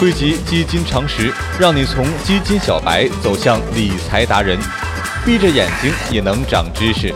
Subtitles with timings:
[0.00, 4.58] 汇集基金常识，让你从基金小白走向理财达人，
[5.26, 7.14] 闭着眼睛也能长知识。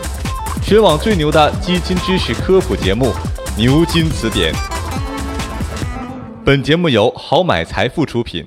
[0.61, 3.07] 全网最牛的基金知识科普节目
[3.57, 4.53] 《牛津词典》。
[6.45, 8.45] 本节目由好买财富出品。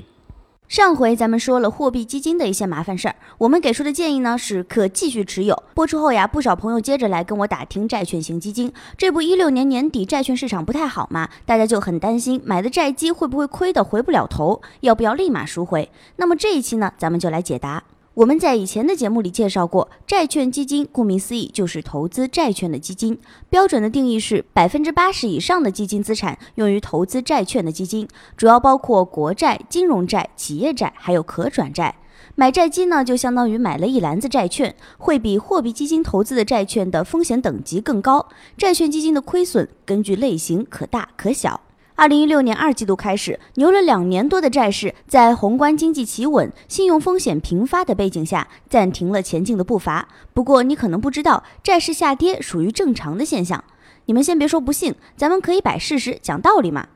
[0.68, 5.62] 上回咱们说了货币基金的一些麻烦事儿，我们给出的建议呢是可继续持有。
[5.72, 8.70] 播出后呀，不少朋友接着来跟我打听债券型基金。
[8.98, 15.90] 这不，一六年年底债券市场不太好嘛，大家就很担心买的债基会不会亏得回不了头，要不要立马赎回？
[16.16, 17.82] 那么这一期呢，咱们就来解答。
[18.18, 23.16] 我们在以前的节目里介绍过，债券基金顾名思义就是投资债券的基金。
[23.48, 31.94] 标准的定义是百分之八十以上的基金资产用于投资债券的基金，主要包括国债、金融债、企业债，还有可转债。
[32.34, 38.28] 买债基呢，就相当于买了一篮子债券，会比货币基金投资的债券的风险等级更高。
[38.56, 41.60] 债券基金的亏损根据类型可大可小。
[41.98, 50.06] 二零一六年二季度开始，牛了两年多的债市，在宏观经济企稳、信用风险频发的背景下，暂停了前进的步伐。
[50.32, 53.64] 不过，你可能不知道，债市下跌属于正常的现象。
[54.04, 56.86] 你们先别说不信，咱们可以摆事实讲道理嘛。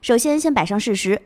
[0.00, 1.22] 首先，先摆上事实，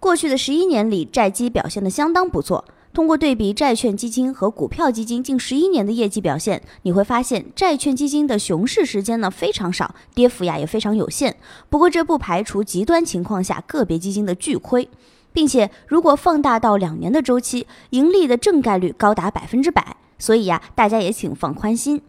[0.00, 2.64] 过去的十一年里，债基表现得相当不错。
[2.96, 11.36] 通过对比债券基金和股票基金近十一年的业绩表现，你会发现债券基金的熊市时间呢非常少，跌幅呀也非常有限。
[11.68, 14.88] 不过这不排除极端情况下个别基金的巨亏，
[15.34, 19.98] 并且如果放大到两年的周期，盈利的正概率高达百分之百。
[20.18, 22.00] 所以呀，大家也请放宽心。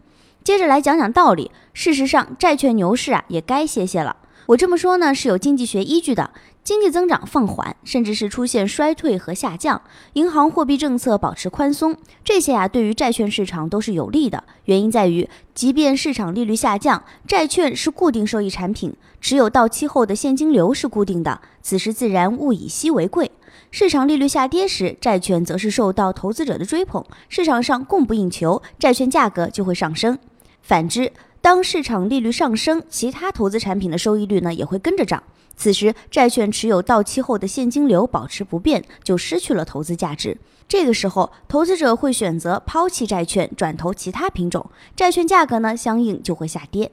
[0.42, 4.16] 接着来讲讲道理，事实上债券牛市啊也该歇歇了。
[4.48, 6.30] 我这么说呢是有经济学依据的。
[6.64, 9.82] 经济增长放缓，甚至是出现衰退和下降，
[10.14, 14.44] 银行货币政策保持宽松，这些啊对于债券市场都是有利的。
[14.64, 23.30] 原因在于，即便市场利率下降，债券是固定收益产品，持有到期后的现金流是固定的，此时自然物以稀为贵。
[23.70, 30.18] 市场利率下跌时，债券则是受到投资者的追捧，市场上供不应求，债券价格就会上升。
[30.60, 31.10] 反之，
[31.48, 35.22] 当市场利率上升，其他投资产品的收益率呢也会跟着涨。
[35.56, 40.36] 此时，债券持有到期后的现金流保持不变，就失去了投资价值。
[40.68, 46.92] 这个时候，投资者会选择抛弃债券，转投其他品种，债券价格呢相应就会下跌。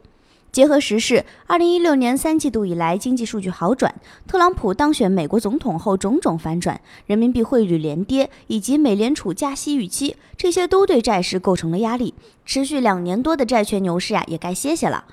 [0.55, 3.93] 结合时事，二零一六年三季度以来经济数据好转，
[4.25, 12.13] 特朗普当选美国总统后种种反转，人民币汇率连跌，以及美联储加息预期，这些都对债市构成了压力。
[12.45, 15.03] 持续两年多的债券牛市啊，也该歇歇了。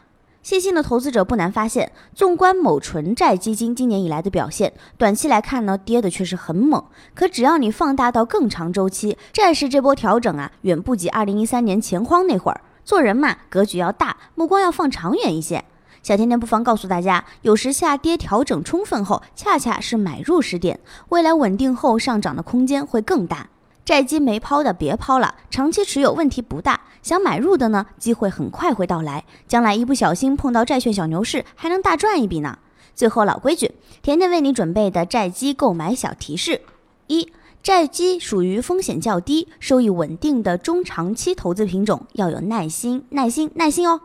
[0.44, 6.84] 细心的投资者不难发现，纵观某纯债基金今年以来的表现，短期来看呢，跌的确实很猛。
[7.14, 12.60] 可只要你放大到更长周期，债市这波调整啊，远不及二零一三年钱荒那会儿。
[12.84, 15.64] 做人嘛，格局要大，目光要放长远一些。
[16.02, 23.48] 小甜甜不妨告诉大家，有时下跌调整充分后，恰恰是买入时点，未来稳定后上涨的空间会更大。
[23.84, 26.80] 债基没抛的别抛了，长期持有问题不大。
[27.02, 32.58] 想买入的呢，机会很快会到来，将来一不小心碰到债券小牛市，还能大赚一笔呢。
[32.94, 33.72] 最后老规矩，
[34.02, 36.62] 甜甜为你准备的债基购买小提示：
[37.06, 37.32] 一、
[37.62, 44.00] 债基属于风险较低、收益稳定的中长期投资品种，要有耐心、耐心、耐心哦。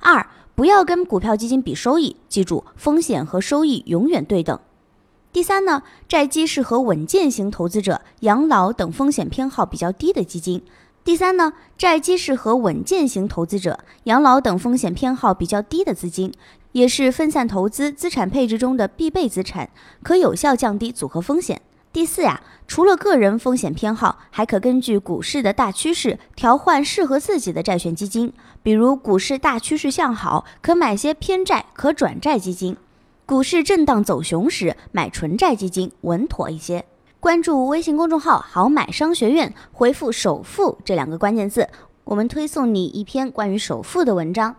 [0.00, 0.26] 二、
[0.56, 4.58] 不要跟股票基金比收益，记住风险和收益永远对等。
[5.32, 10.60] 第三呢，债基适合稳健型投资者、养老等风险偏好比较低的基金。
[11.04, 16.32] 第三呢，债基适合稳健型投资者、养老等风险偏好比较低的资金，
[16.72, 19.70] 也是分散投资资产配置中的必备资产，
[20.02, 21.62] 可有效降低组合风险。
[21.90, 28.32] 第四呀，除了个人风险偏好，还可根据股市的大趋势调换适合自己的债券基金。
[28.62, 32.76] 比如股市大趋势向好，可买些偏债可转债基金。
[33.24, 36.84] 股市震荡走熊时，买纯债基金稳妥一些。
[37.18, 41.68] 关注微信公众号“好买商学院”，回复“首付”这两个关键字，
[42.04, 44.54] 我们推送你一篇关于首付的文章。